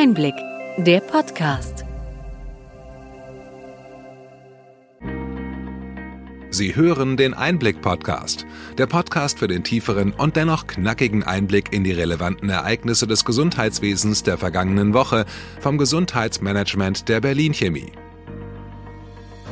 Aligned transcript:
Einblick, 0.00 0.36
der 0.76 1.00
Podcast. 1.00 1.84
Sie 6.50 6.76
hören 6.76 7.16
den 7.16 7.34
Einblick-Podcast, 7.34 8.46
der 8.78 8.86
Podcast 8.86 9.40
für 9.40 9.48
den 9.48 9.64
tieferen 9.64 10.12
und 10.12 10.36
dennoch 10.36 10.68
knackigen 10.68 11.24
Einblick 11.24 11.72
in 11.72 11.82
die 11.82 11.90
relevanten 11.90 12.48
Ereignisse 12.48 13.08
des 13.08 13.24
Gesundheitswesens 13.24 14.22
der 14.22 14.38
vergangenen 14.38 14.94
Woche 14.94 15.26
vom 15.58 15.78
Gesundheitsmanagement 15.78 17.08
der 17.08 17.20
Berlin 17.20 17.52
Chemie. 17.52 17.90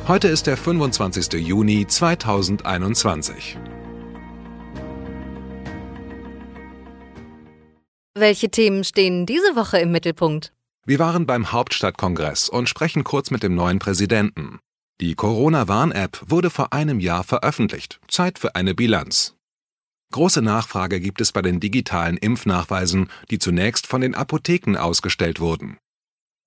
Heute 0.07 0.29
ist 0.29 0.47
der 0.47 0.55
25. 0.55 1.45
Juni 1.45 1.87
2021. 1.87 3.57
Welche 8.19 8.49
Themen 8.49 8.83
stehen 8.83 9.27
diese 9.27 9.55
Woche 9.55 9.77
im 9.77 9.91
Mittelpunkt? 9.91 10.51
Wir 10.87 10.97
waren 10.97 11.27
beim 11.27 11.51
Hauptstadtkongress 11.51 12.49
und 12.49 12.67
sprechen 12.67 13.03
kurz 13.03 13.29
mit 13.29 13.43
dem 13.43 13.53
neuen 13.53 13.77
Präsidenten. 13.77 14.57
Die 14.99 15.13
Corona-Warn-App 15.13 16.23
wurde 16.25 16.49
vor 16.49 16.73
einem 16.73 16.99
Jahr 16.99 17.23
veröffentlicht. 17.23 17.99
Zeit 18.07 18.39
für 18.39 18.55
eine 18.55 18.73
Bilanz. 18.73 19.35
Große 20.13 20.41
Nachfrage 20.41 20.99
gibt 20.99 21.21
es 21.21 21.31
bei 21.31 21.43
den 21.43 21.59
digitalen 21.59 22.17
Impfnachweisen, 22.17 23.11
die 23.29 23.37
zunächst 23.37 23.85
von 23.85 24.01
den 24.01 24.15
Apotheken 24.15 24.77
ausgestellt 24.77 25.39
wurden. 25.39 25.77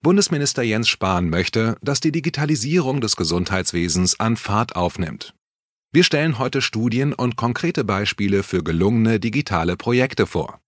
Bundesminister 0.03 0.65
Jens 0.65 0.89
Spahn 0.89 1.31
möchte, 1.31 1.77
dass 1.83 2.01
die 2.01 2.11
Digitalisierung 2.11 3.01
des 3.01 3.15
Gesundheitswesens 3.15 4.19
an 4.19 4.37
Fahrt 4.37 4.75
aufnimmt. 4.75 5.35
Wir 5.93 6.03
stellen 6.03 6.41
heute 6.41 6.63
Studien 6.63 7.13
und 7.13 7.37
konkrete 7.37 7.85
Beispiele 7.85 8.43
für 8.43 8.65
gelungene 8.65 9.21
digitale 9.21 9.77
Projekte 9.77 10.27
vor. 10.27 10.59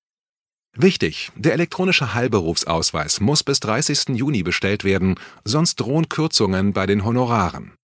Wichtig, 0.74 1.32
der 1.36 1.52
elektronische 1.52 2.14
Heilberufsausweis 2.14 3.20
muss 3.20 3.44
bis 3.44 3.60
30. 3.60 4.16
Juni 4.16 4.42
bestellt 4.42 4.84
werden, 4.84 5.16
sonst 5.44 5.76
drohen 5.76 6.08
Kürzungen 6.08 6.72
bei 6.72 6.86
den 6.86 7.04
Honoraren. 7.04 7.74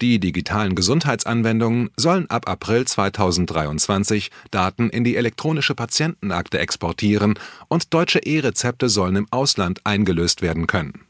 Die 0.00 0.20
digitalen 0.20 0.76
Gesundheitsanwendungen 0.76 1.90
sollen 1.96 2.30
ab 2.30 2.48
April 2.48 2.84
2023 2.84 4.30
Daten 4.52 4.88
in 4.88 5.02
die 5.02 5.16
elektronische 5.16 5.74
Patientenakte 5.74 6.60
exportieren 6.60 7.38
und 7.68 7.92
deutsche 7.92 8.20
E-Rezepte 8.20 8.88
sollen 8.88 9.16
im 9.16 9.26
Ausland 9.32 9.80
eingelöst 9.84 10.42
werden 10.42 10.68
können. 10.68 11.06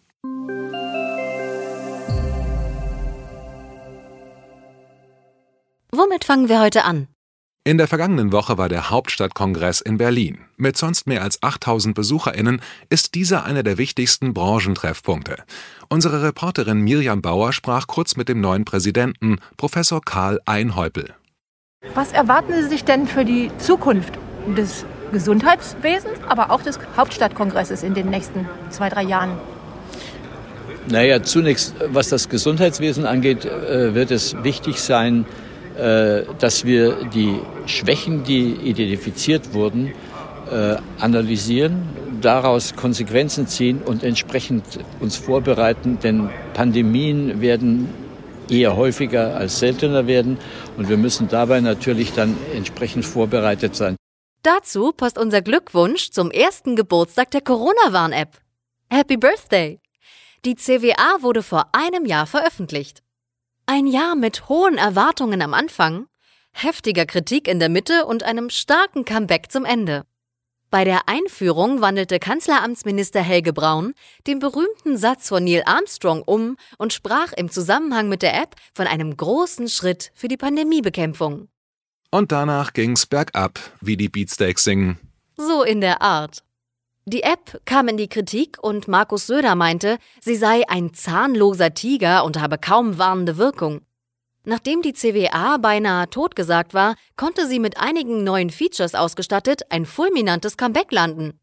Womit 5.91 6.25
fangen 6.25 6.49
wir 6.49 6.61
heute 6.61 6.85
an? 6.85 7.09
In 7.67 7.79
der 7.79 7.89
vergangenen 7.89 8.31
Woche 8.31 8.59
war 8.59 8.69
der 8.69 8.91
Hauptstadtkongress 8.91 9.81
in 9.81 9.99
Berlin. 9.99 10.39
Mit 10.57 10.77
sonst 10.77 11.09
mehr 11.09 11.25
als 11.25 11.43
8000 11.43 11.97
BesucherInnen 11.97 12.61
ist 12.91 13.17
dieser 13.17 13.45
einer 13.45 13.65
der 13.65 13.77
wichtigsten 13.77 14.33
Branchentreffpunkte. 14.35 15.39
Unsere 15.89 16.23
Reporterin 16.23 16.83
Mirjam 16.83 17.23
Bauer 17.23 17.53
sprach 17.53 17.89
kurz 17.89 18.15
mit 18.15 18.29
dem 18.29 18.41
neuen 18.41 18.65
Präsidenten, 18.65 19.41
Professor 19.57 20.01
Karl 20.01 20.39
Einhäupel. 20.47 21.15
Was 21.93 22.13
erwarten 22.13 22.53
Sie 22.55 22.69
sich 22.69 22.85
denn 22.85 23.09
für 23.09 23.25
die 23.25 23.51
Zukunft 23.59 24.15
des 24.57 24.87
Gesundheitswesens, 25.11 26.21
aber 26.29 26.53
auch 26.53 26.63
des 26.63 26.79
Hauptstadtkongresses 26.97 27.83
in 27.83 27.95
den 27.95 28.11
nächsten 28.11 28.49
zwei, 28.71 28.91
drei 28.91 29.03
Jahren? 29.03 29.41
Naja, 30.89 31.21
zunächst, 31.21 31.75
was 31.89 32.11
das 32.11 32.29
Gesundheitswesen 32.29 33.07
angeht, 33.07 33.45
äh, 33.45 33.93
wird 33.93 34.13
es 34.13 34.45
wichtig 34.45 34.81
sein, 34.81 35.27
dass 35.77 36.65
wir 36.65 37.05
die 37.05 37.39
Schwächen, 37.67 38.25
die 38.25 38.55
identifiziert 38.55 39.53
wurden, 39.53 39.93
äh, 40.51 40.77
analysieren, 40.99 41.83
daraus 42.21 42.75
Konsequenzen 42.77 43.47
ziehen 43.47 43.83
und 43.83 44.03
entsprechend 44.03 44.65
uns 45.01 45.17
vorbereiten, 45.17 45.99
denn 46.03 46.31
Pandemien 46.55 47.41
werden 47.41 47.89
eher 48.49 48.77
häufiger 48.77 49.37
als 49.37 49.59
seltener 49.59 50.07
werden 50.07 50.39
und 50.77 50.89
wir 50.89 50.97
müssen 50.97 51.29
dabei 51.29 51.61
natürlich 51.61 52.13
dann 52.13 52.37
entsprechend 52.55 53.05
vorbereitet 53.05 53.75
sein. 53.75 53.97
Dazu 54.43 54.93
passt 54.93 55.19
unser 55.19 55.43
Glückwunsch 55.43 56.11
zum 56.11 56.31
ersten 56.31 56.77
Geburtstag 56.77 57.33
der 57.33 57.41
Corona-Warn-App. 57.41 58.39
Happy 58.89 59.17
Birthday! 59.17 59.81
Die 60.45 60.55
CWA 60.55 61.23
wurde 61.23 61.43
vor 61.43 61.67
einem 61.73 62.07
Jahr 62.07 62.27
veröffentlicht. 62.27 63.03
Ein 63.69 63.89
Jahr 63.89 64.15
mit 64.15 64.49
hohen 64.49 64.79
Erwartungen 64.79 65.43
am 65.43 65.53
Anfang, 65.53 66.07
heftiger 66.53 67.05
Kritik 67.05 67.49
in 67.49 67.59
der 67.59 67.69
Mitte 67.69 68.07
und 68.07 68.23
einem 68.23 68.49
starken 68.49 69.05
Comeback 69.05 69.51
zum 69.51 69.65
Ende. 69.65 70.07
Bei 70.71 70.85
der 70.85 71.09
Einführung 71.09 71.81
wandelte 71.81 72.21
Kanzleramtsminister 72.21 73.21
Helge 73.21 73.53
Braun 73.53 73.95
den 74.29 74.39
berühmten 74.39 74.97
Satz 74.97 75.29
von 75.29 75.43
Neil 75.43 75.65
Armstrong 75.67 76.23
um 76.23 76.57
und 76.79 76.93
sprach 76.93 77.33
im 77.33 77.51
Zusammenhang 77.51 78.09
mit 78.09 78.23
der 78.23 78.41
App 78.41 78.55
von 78.73 78.87
einem 78.87 79.17
großen 79.17 79.69
Schritt 79.69 80.13
für 80.15 80.29
die 80.29 80.37
Pandemiebekämpfung. 80.37 81.49
Und 82.13 82.31
danach 82.31 82.73
ging's 82.73 83.05
bergab, 83.05 83.59
wie 83.81 83.97
die 83.97 84.09
Beatsteaks 84.09 84.63
singen. 84.63 85.01
So 85.37 85.65
in 85.65 85.81
der 85.81 86.03
Art. 86.03 86.46
Die 87.09 87.23
App 87.23 87.61
kam 87.67 87.87
in 87.87 87.97
die 87.97 88.09
Kritik 88.09 88.59
und 88.61 88.89
Markus 88.89 89.29
Söder 89.29 89.55
meinte, 89.55 89.99
sie 90.21 90.35
sei 90.35 90.69
ein 90.69 90.93
zahnloser 90.93 91.73
Tiger 91.73 92.25
und 92.25 92.41
habe 92.41 92.59
kaum 92.59 92.99
warnende 92.99 93.37
Wirkung. 93.37 93.83
Nachdem 94.43 94.83
die 94.83 94.93
CWA 94.93 95.59
beinahe 95.59 96.11
totgesagt 96.11 96.75
war, 96.75 96.97
konnte 97.15 97.47
sie 97.47 97.61
mit 97.61 97.79
einigen 97.79 98.25
neuen 98.25 98.51
Features 98.51 98.97
ausgestattet 98.97 99.63
ein 99.71 99.87
fulminantes 99.87 100.57
Comeback 100.57 100.91
landen. 100.91 101.39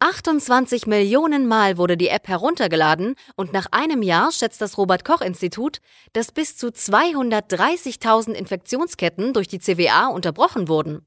28 0.00 0.86
Millionen 0.86 1.46
Mal 1.46 1.78
wurde 1.78 1.96
die 1.96 2.08
App 2.08 2.28
heruntergeladen 2.28 3.14
und 3.34 3.54
nach 3.54 3.66
einem 3.70 4.02
Jahr 4.02 4.30
schätzt 4.30 4.60
das 4.60 4.76
Robert 4.76 5.06
Koch 5.06 5.22
Institut, 5.22 5.78
dass 6.12 6.32
bis 6.32 6.58
zu 6.58 6.66
230.000 6.66 8.32
Infektionsketten 8.32 9.32
durch 9.32 9.48
die 9.48 9.58
CWA 9.58 10.08
unterbrochen 10.08 10.68
wurden. 10.68 11.06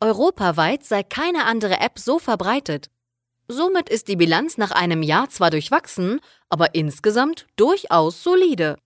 Europaweit 0.00 0.82
sei 0.82 1.02
keine 1.02 1.44
andere 1.44 1.78
App 1.80 1.98
so 1.98 2.18
verbreitet. 2.18 2.90
Somit 3.48 3.90
ist 3.90 4.08
die 4.08 4.16
Bilanz 4.16 4.56
nach 4.56 4.70
einem 4.70 5.02
Jahr 5.02 5.28
zwar 5.28 5.50
durchwachsen, 5.50 6.20
aber 6.48 6.74
insgesamt 6.74 7.46
durchaus 7.56 8.22
solide. 8.22 8.76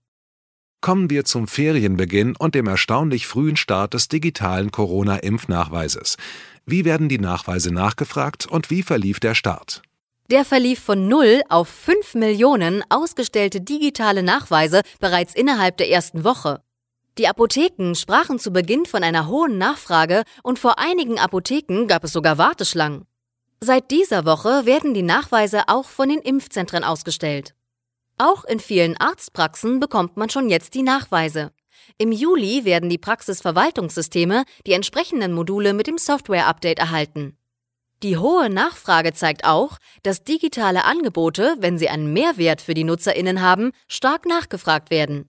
Kommen 0.81 1.09
wir 1.09 1.25
zum 1.25 1.47
Ferienbeginn 1.47 2.35
und 2.37 2.55
dem 2.55 2.67
erstaunlich 2.67 3.27
frühen 3.27 3.57
Start 3.57 3.93
des 3.93 4.07
digitalen 4.07 4.71
Corona-Impfnachweises. 4.71 6.17
Wie 6.65 6.85
werden 6.85 7.09
die 7.09 7.19
Nachweise 7.19 7.73
nachgefragt 7.73 8.47
und 8.47 8.69
wie 8.69 8.83
verlief 8.83 9.19
der 9.19 9.35
Start? 9.35 9.81
Der 10.29 10.45
verlief 10.45 10.79
von 10.79 11.07
0 11.07 11.41
auf 11.49 11.67
5 11.67 12.15
Millionen 12.15 12.83
ausgestellte 12.89 13.61
digitale 13.61 14.23
Nachweise 14.23 14.81
bereits 14.99 15.33
innerhalb 15.33 15.77
der 15.77 15.89
ersten 15.89 16.23
Woche. 16.23 16.61
Die 17.17 17.27
Apotheken 17.27 17.95
sprachen 17.95 18.39
zu 18.39 18.51
Beginn 18.51 18.85
von 18.85 19.03
einer 19.03 19.27
hohen 19.27 19.57
Nachfrage 19.57 20.23
und 20.43 20.59
vor 20.59 20.79
einigen 20.79 21.19
Apotheken 21.19 21.87
gab 21.87 22.03
es 22.03 22.13
sogar 22.13 22.37
Warteschlangen. 22.37 23.08
Seit 23.61 23.91
dieser 23.91 24.25
Woche 24.25 24.65
werden 24.65 24.93
die 24.93 25.01
Nachweise 25.01 25.63
auch 25.67 25.85
von 25.85 26.09
den 26.09 26.19
Impfzentren 26.19 26.83
ausgestellt. 26.83 27.55
Auch 28.17 28.45
in 28.45 28.59
vielen 28.59 28.95
Arztpraxen 28.97 29.79
bekommt 29.79 30.15
man 30.15 30.29
schon 30.29 30.49
jetzt 30.49 30.73
die 30.75 30.81
Nachweise. 30.81 31.51
Im 31.97 32.11
Juli 32.11 32.63
werden 32.63 32.89
die 32.89 32.97
Praxisverwaltungssysteme 32.97 34.43
die 34.65 34.73
entsprechenden 34.73 35.33
Module 35.33 35.73
mit 35.73 35.87
dem 35.87 35.97
Software-Update 35.97 36.79
erhalten. 36.79 37.37
Die 38.01 38.17
hohe 38.17 38.49
Nachfrage 38.49 39.13
zeigt 39.13 39.43
auch, 39.43 39.77
dass 40.03 40.23
digitale 40.23 40.85
Angebote, 40.85 41.57
wenn 41.59 41.77
sie 41.77 41.89
einen 41.89 42.13
Mehrwert 42.13 42.61
für 42.61 42.73
die 42.73 42.85
Nutzerinnen 42.85 43.41
haben, 43.41 43.71
stark 43.89 44.25
nachgefragt 44.25 44.89
werden. 44.89 45.27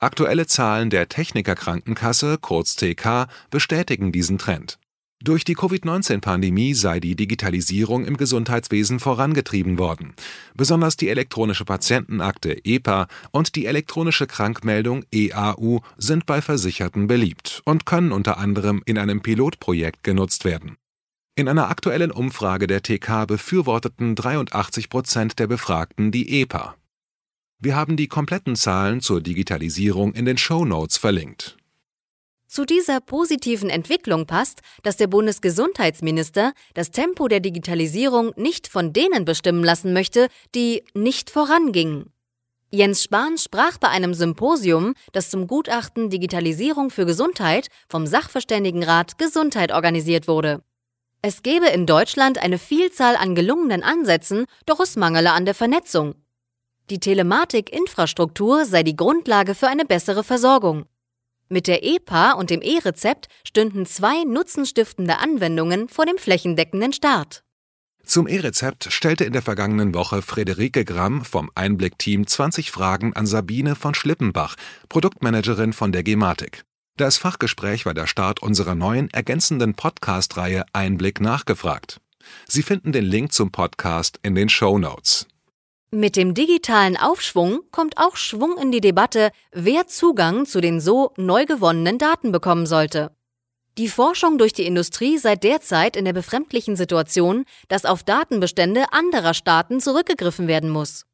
Aktuelle 0.00 0.46
Zahlen 0.46 0.88
der 0.88 1.08
Techniker 1.08 1.54
Krankenkasse, 1.54 2.38
kurz 2.38 2.76
TK, 2.76 3.26
bestätigen 3.50 4.12
diesen 4.12 4.38
Trend. 4.38 4.78
Durch 5.22 5.44
die 5.44 5.54
Covid-19-Pandemie 5.54 6.74
sei 6.74 7.00
die 7.00 7.16
Digitalisierung 7.16 8.04
im 8.04 8.18
Gesundheitswesen 8.18 9.00
vorangetrieben 9.00 9.78
worden. 9.78 10.14
Besonders 10.54 10.98
die 10.98 11.08
elektronische 11.08 11.64
Patientenakte 11.64 12.64
EPA 12.64 13.08
und 13.30 13.54
die 13.56 13.64
elektronische 13.64 14.26
Krankmeldung 14.26 15.04
EAU 15.10 15.80
sind 15.96 16.26
bei 16.26 16.42
Versicherten 16.42 17.06
beliebt 17.06 17.62
und 17.64 17.86
können 17.86 18.12
unter 18.12 18.36
anderem 18.36 18.82
in 18.84 18.98
einem 18.98 19.22
Pilotprojekt 19.22 20.04
genutzt 20.04 20.44
werden. 20.44 20.76
In 21.34 21.48
einer 21.48 21.70
aktuellen 21.70 22.10
Umfrage 22.10 22.66
der 22.66 22.82
TK 22.82 23.26
befürworteten 23.26 24.14
83 24.16 24.90
Prozent 24.90 25.38
der 25.38 25.46
Befragten 25.46 26.10
die 26.10 26.42
EPA. 26.42 26.76
Wir 27.58 27.74
haben 27.74 27.96
die 27.96 28.06
kompletten 28.06 28.54
Zahlen 28.54 29.00
zur 29.00 29.22
Digitalisierung 29.22 30.12
in 30.12 30.26
den 30.26 30.36
Show 30.36 30.66
Notes 30.66 30.98
verlinkt. 30.98 31.56
Zu 32.46 32.64
dieser 32.64 33.00
positiven 33.00 33.70
Entwicklung 33.70 34.26
passt, 34.26 34.60
dass 34.82 34.96
der 34.96 35.08
Bundesgesundheitsminister 35.08 36.52
das 36.74 36.90
Tempo 36.90 37.26
der 37.28 37.40
Digitalisierung 37.40 38.32
nicht 38.36 38.68
von 38.68 38.92
denen 38.92 39.24
bestimmen 39.24 39.64
lassen 39.64 39.92
möchte, 39.92 40.28
die 40.54 40.84
nicht 40.94 41.30
vorangingen. 41.30 42.12
Jens 42.70 43.02
Spahn 43.02 43.38
sprach 43.38 43.78
bei 43.78 43.88
einem 43.88 44.14
Symposium, 44.14 44.94
das 45.12 45.30
zum 45.30 45.46
Gutachten 45.46 46.10
Digitalisierung 46.10 46.90
für 46.90 47.06
Gesundheit 47.06 47.68
vom 47.88 48.06
Sachverständigenrat 48.06 49.18
Gesundheit 49.18 49.72
organisiert 49.72 50.28
wurde. 50.28 50.62
Es 51.22 51.42
gebe 51.42 51.66
in 51.66 51.86
Deutschland 51.86 52.38
eine 52.38 52.58
Vielzahl 52.58 53.16
an 53.16 53.34
gelungenen 53.34 53.82
Ansätzen, 53.82 54.46
doch 54.66 54.80
es 54.80 54.96
mangele 54.96 55.32
an 55.32 55.44
der 55.44 55.54
Vernetzung. 55.54 56.14
Die 56.90 57.00
Telematik-Infrastruktur 57.00 58.64
sei 58.64 58.82
die 58.84 58.94
Grundlage 58.94 59.54
für 59.54 59.66
eine 59.66 59.84
bessere 59.84 60.22
Versorgung. 60.22 60.86
Mit 61.48 61.68
der 61.68 61.84
EPA 61.84 62.32
und 62.32 62.50
dem 62.50 62.60
E-Rezept 62.60 63.28
stünden 63.46 63.86
zwei 63.86 64.24
nutzenstiftende 64.24 65.18
Anwendungen 65.18 65.88
vor 65.88 66.04
dem 66.04 66.18
flächendeckenden 66.18 66.92
Start. 66.92 67.44
Zum 68.04 68.28
E-Rezept 68.28 68.92
stellte 68.92 69.24
in 69.24 69.32
der 69.32 69.42
vergangenen 69.42 69.94
Woche 69.94 70.22
Friederike 70.22 70.84
Gramm 70.84 71.24
vom 71.24 71.50
Einblick-Team 71.54 72.26
20 72.26 72.70
Fragen 72.70 73.14
an 73.14 73.26
Sabine 73.26 73.74
von 73.74 73.94
Schlippenbach, 73.94 74.54
Produktmanagerin 74.88 75.72
von 75.72 75.92
der 75.92 76.02
Gematik. 76.02 76.64
Das 76.96 77.16
Fachgespräch 77.18 77.84
war 77.84 77.94
der 77.94 78.06
Start 78.06 78.42
unserer 78.42 78.74
neuen 78.74 79.10
ergänzenden 79.10 79.74
Podcast-Reihe 79.74 80.64
Einblick 80.72 81.20
nachgefragt. 81.20 82.00
Sie 82.48 82.62
finden 82.62 82.92
den 82.92 83.04
Link 83.04 83.32
zum 83.32 83.50
Podcast 83.52 84.18
in 84.22 84.34
den 84.34 84.48
Show 84.48 84.78
Notes. 84.78 85.26
Mit 85.92 86.16
dem 86.16 86.34
digitalen 86.34 86.96
Aufschwung 86.96 87.60
kommt 87.70 87.96
auch 87.96 88.16
Schwung 88.16 88.58
in 88.58 88.72
die 88.72 88.80
Debatte, 88.80 89.30
wer 89.52 89.86
Zugang 89.86 90.44
zu 90.44 90.60
den 90.60 90.80
so 90.80 91.12
neu 91.16 91.46
gewonnenen 91.46 91.96
Daten 91.96 92.32
bekommen 92.32 92.66
sollte. 92.66 93.12
Die 93.78 93.88
Forschung 93.88 94.36
durch 94.36 94.52
die 94.52 94.66
Industrie 94.66 95.16
sei 95.16 95.36
derzeit 95.36 95.96
in 95.96 96.04
der 96.04 96.12
befremdlichen 96.12 96.74
Situation, 96.74 97.44
dass 97.68 97.84
auf 97.84 98.02
Datenbestände 98.02 98.92
anderer 98.92 99.32
Staaten 99.32 99.80
zurückgegriffen 99.80 100.48
werden 100.48 100.70
muss. 100.70 101.04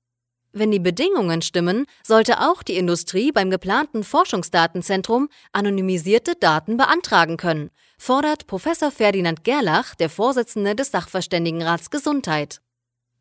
Wenn 0.52 0.70
die 0.70 0.78
Bedingungen 0.78 1.42
stimmen, 1.42 1.84
sollte 2.02 2.40
auch 2.40 2.62
die 2.62 2.76
Industrie 2.76 3.30
beim 3.30 3.50
geplanten 3.50 4.04
Forschungsdatenzentrum 4.04 5.28
anonymisierte 5.52 6.34
Daten 6.34 6.78
beantragen 6.78 7.36
können, 7.36 7.70
fordert 7.98 8.46
Professor 8.46 8.90
Ferdinand 8.90 9.44
Gerlach, 9.44 9.94
der 9.94 10.08
Vorsitzende 10.08 10.74
des 10.74 10.92
Sachverständigenrats 10.92 11.90
Gesundheit. 11.90 12.62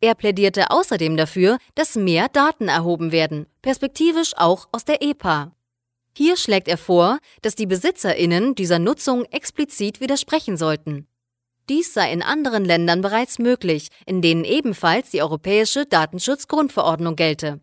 Er 0.01 0.15
plädierte 0.15 0.71
außerdem 0.71 1.15
dafür, 1.15 1.59
dass 1.75 1.95
mehr 1.95 2.27
Daten 2.27 2.67
erhoben 2.67 3.11
werden, 3.11 3.45
perspektivisch 3.61 4.33
auch 4.35 4.67
aus 4.71 4.83
der 4.83 5.03
EPA. 5.03 5.51
Hier 6.17 6.35
schlägt 6.37 6.67
er 6.67 6.77
vor, 6.77 7.19
dass 7.43 7.55
die 7.55 7.67
Besitzerinnen 7.67 8.55
dieser 8.55 8.79
Nutzung 8.79 9.25
explizit 9.25 10.01
widersprechen 10.01 10.57
sollten. 10.57 11.07
Dies 11.69 11.93
sei 11.93 12.11
in 12.11 12.23
anderen 12.23 12.65
Ländern 12.65 13.01
bereits 13.01 13.37
möglich, 13.37 13.87
in 14.07 14.21
denen 14.21 14.43
ebenfalls 14.43 15.11
die 15.11 15.21
Europäische 15.21 15.85
Datenschutzgrundverordnung 15.85 17.15
gelte. 17.15 17.61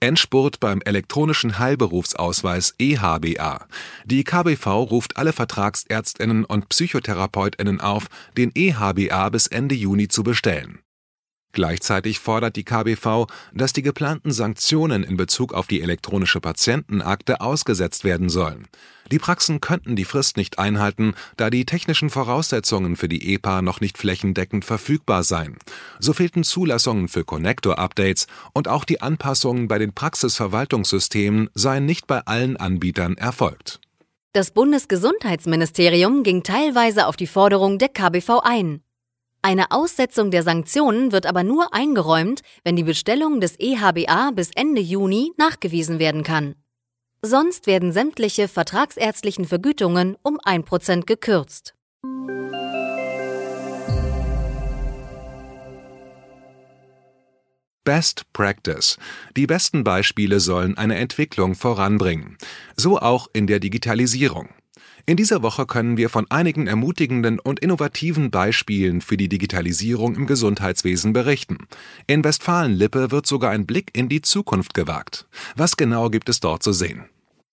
Endspurt 0.00 0.60
beim 0.60 0.82
elektronischen 0.84 1.58
Heilberufsausweis 1.58 2.74
EHBA. 2.78 3.66
Die 4.04 4.24
KBV 4.24 4.66
ruft 4.66 5.16
alle 5.16 5.32
Vertragsärztinnen 5.32 6.44
und 6.44 6.68
Psychotherapeutinnen 6.68 7.80
auf, 7.80 8.06
den 8.36 8.52
EHBA 8.54 9.30
bis 9.30 9.46
Ende 9.46 9.74
Juni 9.74 10.08
zu 10.08 10.22
bestellen. 10.22 10.80
Gleichzeitig 11.56 12.18
fordert 12.18 12.56
die 12.56 12.64
KBV, 12.64 13.28
dass 13.54 13.72
die 13.72 13.80
geplanten 13.80 14.30
Sanktionen 14.30 15.02
in 15.02 15.16
Bezug 15.16 15.54
auf 15.54 15.66
die 15.66 15.80
elektronische 15.80 16.38
Patientenakte 16.38 17.40
ausgesetzt 17.40 18.04
werden 18.04 18.28
sollen. 18.28 18.68
Die 19.10 19.18
Praxen 19.18 19.62
könnten 19.62 19.96
die 19.96 20.04
Frist 20.04 20.36
nicht 20.36 20.58
einhalten, 20.58 21.14
da 21.38 21.48
die 21.48 21.64
technischen 21.64 22.10
Voraussetzungen 22.10 22.96
für 22.96 23.08
die 23.08 23.32
EPA 23.32 23.62
noch 23.62 23.80
nicht 23.80 23.96
flächendeckend 23.96 24.66
verfügbar 24.66 25.22
seien. 25.22 25.56
So 25.98 26.12
fehlten 26.12 26.44
Zulassungen 26.44 27.08
für 27.08 27.24
Connector-Updates 27.24 28.26
und 28.52 28.68
auch 28.68 28.84
die 28.84 29.00
Anpassungen 29.00 29.66
bei 29.66 29.78
den 29.78 29.94
Praxisverwaltungssystemen 29.94 31.48
seien 31.54 31.86
nicht 31.86 32.06
bei 32.06 32.18
allen 32.26 32.58
Anbietern 32.58 33.16
erfolgt. 33.16 33.80
Das 34.34 34.50
Bundesgesundheitsministerium 34.50 36.22
ging 36.22 36.42
teilweise 36.42 37.06
auf 37.06 37.16
die 37.16 37.26
Forderung 37.26 37.78
der 37.78 37.88
KBV 37.88 38.40
ein. 38.42 38.82
Eine 39.46 39.70
Aussetzung 39.70 40.32
der 40.32 40.42
Sanktionen 40.42 41.12
wird 41.12 41.24
aber 41.24 41.44
nur 41.44 41.72
eingeräumt, 41.72 42.40
wenn 42.64 42.74
die 42.74 42.82
Bestellung 42.82 43.40
des 43.40 43.54
EHBA 43.60 44.32
bis 44.32 44.50
Ende 44.56 44.80
Juni 44.80 45.34
nachgewiesen 45.36 46.00
werden 46.00 46.24
kann. 46.24 46.56
Sonst 47.22 47.68
werden 47.68 47.92
sämtliche 47.92 48.48
vertragsärztlichen 48.48 49.44
Vergütungen 49.44 50.16
um 50.24 50.40
1% 50.40 51.04
gekürzt. 51.04 51.76
Best 57.84 58.24
Practice. 58.32 58.98
Die 59.36 59.46
besten 59.46 59.84
Beispiele 59.84 60.40
sollen 60.40 60.76
eine 60.76 60.96
Entwicklung 60.96 61.54
voranbringen. 61.54 62.36
So 62.76 62.98
auch 62.98 63.28
in 63.32 63.46
der 63.46 63.60
Digitalisierung. 63.60 64.48
In 65.08 65.16
dieser 65.16 65.40
Woche 65.40 65.66
können 65.66 65.96
wir 65.96 66.10
von 66.10 66.26
einigen 66.30 66.66
ermutigenden 66.66 67.38
und 67.38 67.60
innovativen 67.60 68.32
Beispielen 68.32 69.00
für 69.00 69.16
die 69.16 69.28
Digitalisierung 69.28 70.16
im 70.16 70.26
Gesundheitswesen 70.26 71.12
berichten. 71.12 71.68
In 72.08 72.24
Westfalen-Lippe 72.24 73.12
wird 73.12 73.24
sogar 73.24 73.52
ein 73.52 73.66
Blick 73.66 73.96
in 73.96 74.08
die 74.08 74.20
Zukunft 74.20 74.74
gewagt. 74.74 75.28
Was 75.54 75.76
genau 75.76 76.10
gibt 76.10 76.28
es 76.28 76.40
dort 76.40 76.64
zu 76.64 76.72
sehen? 76.72 77.04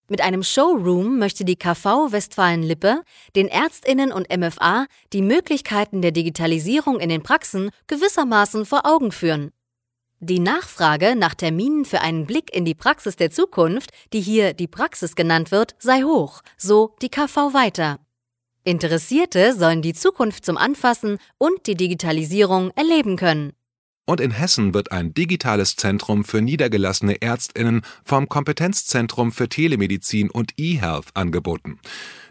Mit 0.09 0.21
einem 0.21 0.41
Showroom 0.41 1.19
möchte 1.19 1.45
die 1.45 1.55
KV 1.55 2.11
Westfalen-Lippe 2.11 3.03
den 3.35 3.47
Ärztinnen 3.49 4.11
und 4.11 4.35
MFA 4.35 4.87
die 5.13 5.21
Möglichkeiten 5.21 6.01
der 6.01 6.11
Digitalisierung 6.11 6.99
in 6.99 7.09
den 7.09 7.21
Praxen 7.21 7.69
gewissermaßen 7.85 8.65
vor 8.65 8.87
Augen 8.87 9.11
führen. 9.11 9.51
Die 10.25 10.39
Nachfrage 10.39 11.17
nach 11.17 11.35
Terminen 11.35 11.83
für 11.83 11.99
einen 11.99 12.25
Blick 12.25 12.55
in 12.55 12.63
die 12.63 12.75
Praxis 12.75 13.17
der 13.17 13.29
Zukunft, 13.29 13.89
die 14.13 14.21
hier 14.21 14.53
die 14.53 14.69
Praxis 14.69 15.15
genannt 15.15 15.51
wird, 15.51 15.75
sei 15.79 16.03
hoch, 16.03 16.43
so 16.55 16.95
die 17.01 17.09
KV 17.09 17.53
weiter. 17.53 17.99
Interessierte 18.63 19.53
sollen 19.53 19.81
die 19.81 19.93
Zukunft 19.93 20.45
zum 20.45 20.55
Anfassen 20.55 21.17
und 21.37 21.67
die 21.67 21.75
Digitalisierung 21.75 22.71
erleben 22.77 23.17
können. 23.17 23.51
Und 24.05 24.21
in 24.21 24.31
Hessen 24.31 24.73
wird 24.73 24.93
ein 24.93 25.13
digitales 25.13 25.75
Zentrum 25.75 26.23
für 26.23 26.41
niedergelassene 26.41 27.21
Ärztinnen 27.21 27.81
vom 28.05 28.29
Kompetenzzentrum 28.29 29.33
für 29.33 29.49
Telemedizin 29.49 30.29
und 30.29 30.53
eHealth 30.57 31.07
angeboten. 31.15 31.81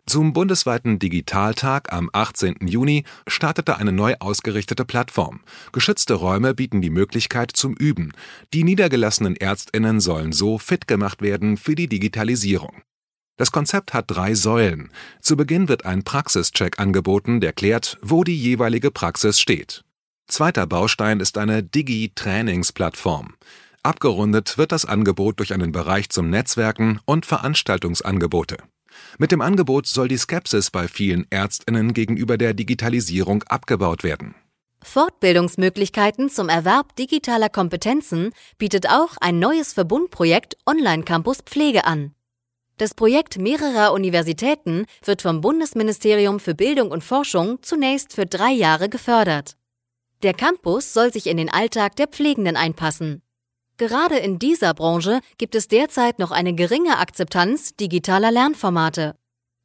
Zum 0.04 0.32
bundesweiten 0.32 0.99
Digitaltag 0.99 1.93
am 1.93 2.10
18. 2.12 2.66
Juni 2.66 3.04
startete 3.28 3.76
eine 3.78 3.93
neu 3.93 4.16
ausgerichtete 4.19 4.84
Plattform. 4.84 5.40
Geschützte 5.70 6.14
Räume 6.14 6.54
bieten 6.54 6.82
die 6.82 6.90
Möglichkeit 6.90 7.52
zum 7.54 7.75
Üben. 7.75 8.12
Die 8.52 8.64
niedergelassenen 8.64 9.37
Ärztinnen 9.37 10.00
sollen 10.00 10.32
so 10.32 10.58
fit 10.58 10.88
gemacht 10.88 11.22
werden 11.22 11.56
für 11.56 11.76
die 11.76 11.88
Digitalisierung. 11.88 12.82
Das 13.37 13.52
Konzept 13.52 13.94
hat 13.94 14.06
drei 14.08 14.34
Säulen. 14.34 14.90
Zu 15.20 15.37
Beginn 15.37 15.69
wird 15.69 15.87
ein 15.87 16.02
Praxischeck 16.02 16.81
angeboten, 16.81 17.40
der 17.40 17.52
klärt, 17.52 17.96
wo 18.02 18.24
die 18.24 18.36
jeweilige 18.36 18.91
Praxis 18.91 19.41
steht. 19.41 19.84
Zweiter 20.26 20.67
Baustein 20.67 21.20
ist 21.20 21.38
eine 21.38 21.62
Digi-Trainingsplattform. 21.62 23.34
Abgerundet 23.84 24.58
wird 24.58 24.72
das 24.72 24.84
Angebot 24.84 25.38
durch 25.38 25.53
einen 25.53 25.72
Bereich 25.72 26.08
zum 26.10 26.29
Netzwerken 26.29 27.00
und 27.05 27.24
Veranstaltungsangebote. 27.24 28.58
Mit 29.19 29.32
dem 29.32 29.41
Angebot 29.41 29.87
soll 29.87 30.08
die 30.08 30.19
Skepsis 30.19 30.70
bei 30.70 30.89
vielen 30.89 31.27
Ärztinnen 31.31 31.94
gegenüber 31.94 32.39
der 32.39 32.55
Digitalisierung 32.55 33.43
abgebaut 33.44 34.05
werden. 34.05 34.34
Fortbildungsmöglichkeiten 34.82 36.29
zum 36.29 36.49
Erwerb 36.49 36.96
digitaler 36.96 37.49
Kompetenzen 37.49 38.31
bietet 38.58 38.89
auch 38.89 39.17
ein 39.20 39.39
neues 39.39 39.72
Verbundprojekt 39.72 40.56
Online 40.67 41.05
Campus 41.05 41.39
Pflege 41.44 41.84
an. 41.84 42.15
Das 42.79 42.94
Projekt 42.94 43.39
mehrerer 43.39 43.93
Universitäten 43.93 44.87
wird 45.05 45.22
vom 45.22 45.41
Bundesministerium 45.41 46.41
für 46.41 46.55
Bildung 46.55 46.91
und 46.91 47.05
Forschung 47.05 47.63
zunächst 47.63 48.13
für 48.13 48.27
drei 48.27 48.51
Jahre 48.51 48.89
gefördert. 48.89 49.56
Der 50.22 50.34
Campus 50.34 50.93
soll 50.93 51.13
sich 51.13 51.27
in 51.27 51.37
den 51.37 51.51
Alltag 51.51 51.96
der 51.96 52.08
Pflegenden 52.08 52.56
einpassen. 52.56 53.22
Gerade 53.82 54.17
in 54.19 54.39
dieser 54.39 54.74
Branche 54.74 55.19
gibt 55.39 55.56
es 55.56 55.67
derzeit 55.67 56.20
noch 56.20 56.31
eine 56.31 56.55
geringe 56.55 56.98
Akzeptanz 56.98 57.74
digitaler 57.74 58.31
Lernformate. 58.31 59.17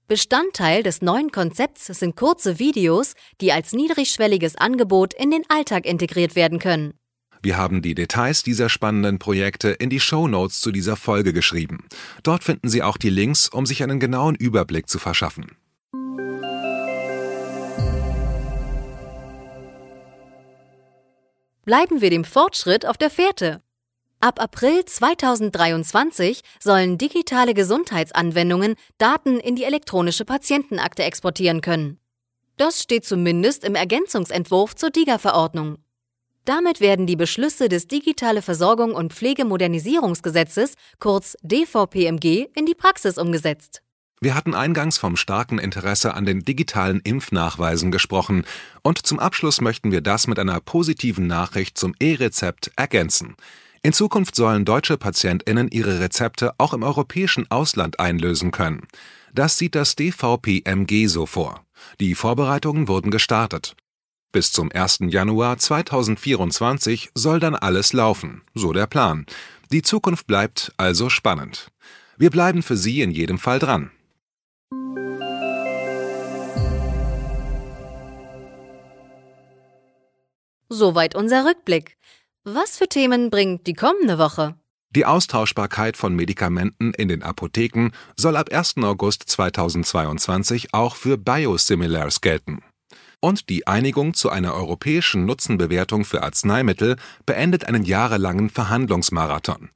Bestandteil 0.07 0.81
des 0.81 1.03
neuen 1.03 1.29
Konzepts 1.29 1.85
sind 1.85 2.15
kurze 2.15 2.57
Videos, 2.57 3.13
die 3.41 3.51
als 3.51 3.73
niedrigschwelliges 3.73 4.55
Angebot 4.55 5.13
in 5.13 5.29
den 5.29 5.43
Alltag 5.49 5.85
integriert 5.85 6.35
werden 6.35 6.57
können. 6.57 6.95
Wir 7.43 7.57
haben 7.57 7.83
die 7.83 7.93
Details 7.93 8.41
dieser 8.41 8.69
spannenden 8.69 9.19
Projekte 9.19 9.69
in 9.69 9.91
die 9.91 9.99
Show 9.99 10.27
Notes 10.27 10.61
zu 10.61 10.71
dieser 10.71 10.95
Folge 10.95 11.31
geschrieben. 11.31 11.85
Dort 12.23 12.43
finden 12.43 12.69
Sie 12.69 12.81
auch 12.81 12.97
die 12.97 13.11
Links, 13.11 13.47
um 13.47 13.67
sich 13.67 13.83
einen 13.83 13.99
genauen 13.99 14.33
Überblick 14.33 14.89
zu 14.89 14.97
verschaffen. 14.97 15.45
Bleiben 21.65 22.01
wir 22.01 22.09
dem 22.09 22.23
Fortschritt 22.23 22.87
auf 22.87 22.97
der 22.97 23.11
Fährte. 23.11 23.61
Ab 24.19 24.41
April 24.41 24.83
2023 24.83 26.41
sollen 26.59 26.97
digitale 26.97 27.53
Gesundheitsanwendungen 27.53 28.73
Daten 28.97 29.39
in 29.39 29.55
die 29.55 29.63
elektronische 29.63 30.25
Patientenakte 30.25 31.03
exportieren 31.03 31.61
können. 31.61 31.99
Das 32.57 32.81
steht 32.81 33.05
zumindest 33.05 33.63
im 33.63 33.75
Ergänzungsentwurf 33.75 34.75
zur 34.75 34.89
DIGA-Verordnung. 34.89 35.77
Damit 36.45 36.81
werden 36.81 37.05
die 37.05 37.15
Beschlüsse 37.15 37.69
des 37.69 37.87
Digitale 37.87 38.41
Versorgung 38.41 38.95
und 38.95 39.13
Pflegemodernisierungsgesetzes, 39.13 40.73
kurz 40.97 41.37
DVPMG, 41.43 42.47
in 42.55 42.65
die 42.65 42.73
Praxis 42.73 43.19
umgesetzt. 43.19 43.83
Wir 44.19 44.33
hatten 44.33 44.55
eingangs 44.55 44.97
vom 44.97 45.15
starken 45.15 45.59
Interesse 45.59 46.15
an 46.15 46.25
den 46.25 46.39
digitalen 46.39 47.01
Impfnachweisen 47.01 47.91
gesprochen 47.91 48.45
und 48.81 49.05
zum 49.05 49.19
Abschluss 49.19 49.61
möchten 49.61 49.91
wir 49.91 50.01
das 50.01 50.25
mit 50.25 50.39
einer 50.39 50.59
positiven 50.59 51.27
Nachricht 51.27 51.77
zum 51.77 51.93
E-Rezept 51.99 52.71
ergänzen. 52.75 53.35
In 53.83 53.93
Zukunft 53.93 54.35
sollen 54.35 54.65
deutsche 54.65 54.97
PatientInnen 54.97 55.69
ihre 55.69 55.99
Rezepte 55.99 56.53
auch 56.57 56.73
im 56.73 56.83
europäischen 56.83 57.49
Ausland 57.51 57.99
einlösen 57.99 58.51
können. 58.51 58.87
Das 59.33 59.57
sieht 59.57 59.75
das 59.75 59.95
DVPMG 59.95 61.07
so 61.07 61.25
vor. 61.25 61.65
Die 61.99 62.15
Vorbereitungen 62.15 62.87
wurden 62.87 63.11
gestartet. 63.11 63.75
Bis 64.31 64.51
zum 64.51 64.71
1. 64.71 64.99
Januar 65.09 65.57
2024 65.57 67.11
soll 67.13 67.39
dann 67.39 67.55
alles 67.55 67.93
laufen, 67.93 68.41
so 68.53 68.73
der 68.73 68.87
Plan. 68.87 69.25
Die 69.71 69.81
Zukunft 69.81 70.27
bleibt 70.27 70.73
also 70.77 71.09
spannend. 71.09 71.71
Wir 72.17 72.29
bleiben 72.29 72.63
für 72.63 72.77
Sie 72.77 73.01
in 73.01 73.11
jedem 73.11 73.37
Fall 73.37 73.59
dran. 73.59 73.91
Soweit 80.69 81.15
unser 81.15 81.45
Rückblick. 81.45 81.97
Was 82.49 82.77
für 82.77 82.87
Themen 82.87 83.29
bringt 83.29 83.67
die 83.67 83.73
kommende 83.73 84.17
Woche? 84.17 84.55
Die 84.95 85.03
Austauschbarkeit 85.03 85.97
von 85.97 86.15
Medikamenten 86.15 86.93
in 86.93 87.09
den 87.09 87.21
Apotheken 87.21 87.89
soll 88.15 88.37
ab 88.37 88.53
1. 88.53 88.77
August 88.77 89.23
2022 89.23 90.73
auch 90.73 90.95
für 90.95 91.17
Biosimilars 91.17 92.21
gelten. 92.21 92.61
Und 93.19 93.49
die 93.49 93.67
Einigung 93.67 94.13
zu 94.13 94.29
einer 94.29 94.53
europäischen 94.53 95.25
Nutzenbewertung 95.25 96.05
für 96.05 96.23
Arzneimittel 96.23 96.95
beendet 97.25 97.65
einen 97.65 97.83
jahrelangen 97.83 98.49
Verhandlungsmarathon. 98.49 99.67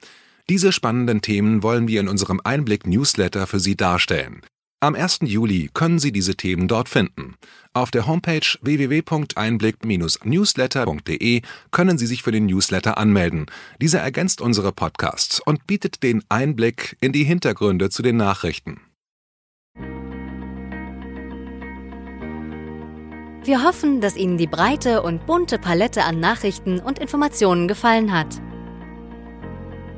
Diese 0.48 0.72
spannenden 0.72 1.22
Themen 1.22 1.64
wollen 1.64 1.90
wir 1.90 2.00
in 2.00 2.08
unserem 2.08 2.40
Einblick-Newsletter 2.42 3.48
für 3.48 3.60
Sie 3.60 3.76
darstellen. 3.76 4.44
Am 4.84 4.96
1. 4.96 5.20
Juli 5.26 5.70
können 5.72 6.00
Sie 6.00 6.12
diese 6.12 6.34
Themen 6.34 6.68
dort 6.68 6.90
finden. 6.90 7.36
Auf 7.72 7.92
der 7.92 8.08
Homepage 8.08 8.42
www.einblick-newsletter.de 8.62 11.42
können 11.70 12.00
Sie 12.00 12.08
sich 12.08 12.24
für 12.24 12.32
den 12.32 12.48
Newsletter 12.48 12.98
anmelden. 12.98 13.46
Dieser 13.80 14.00
ergänzt 14.00 14.42
unsere 14.42 14.72
Podcasts 14.72 15.40
und 15.40 15.68
bietet 15.68 16.02
den 16.02 16.24
Einblick 16.30 16.98
in 17.00 17.12
die 17.12 17.26
Hintergründe 17.26 17.92
zu 17.92 18.02
den 18.02 18.18
Nachrichten. 18.18 18.82
Wir 23.44 23.64
hoffen, 23.64 24.02
dass 24.02 24.18
Ihnen 24.18 24.40
die 24.40 24.48
breite 24.48 25.04
und 25.04 25.28
bunte 25.28 25.60
Palette 25.60 26.06
an 26.06 26.20
Nachrichten 26.20 26.80
und 26.80 26.98
Informationen 26.98 27.68
gefallen 27.68 28.12
hat. 28.12 28.42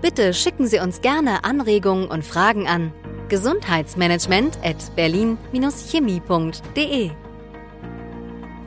Bitte 0.02 0.34
schicken 0.34 0.68
Sie 0.68 0.80
uns 0.80 1.00
gerne 1.00 1.46
Anregungen 1.46 2.10
und 2.10 2.26
Fragen 2.26 2.68
an 2.68 2.92
gesundheitsmanagement 3.34 4.60
at 4.64 4.96
berlin-chemie.de. 4.96 7.10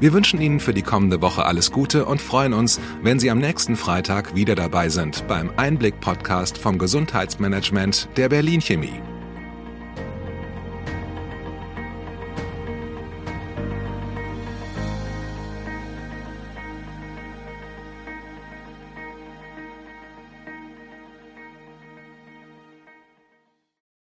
Wir 0.01 0.13
wünschen 0.13 0.41
Ihnen 0.41 0.59
für 0.59 0.75
die 0.75 0.83
kommende 0.83 1.23
Woche 1.23 1.45
alles 1.45 1.71
Gute 1.71 2.05
und 2.05 2.21
freuen 2.21 2.53
uns, 2.53 2.81
wenn 3.01 3.21
Sie 3.21 3.31
am 3.31 3.39
nächsten 3.39 3.77
Freitag 3.77 4.35
wieder 4.35 4.57
dabei 4.57 4.89
sind 4.89 5.29
beim 5.29 5.53
Einblick-Podcast 5.57 6.59
vom 6.59 6.79
Gesundheitsmanagement 6.79 8.09
der 8.17 8.29
Berlin 8.29 8.61
Chemie. 8.61 9.01